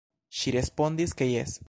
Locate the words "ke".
1.21-1.31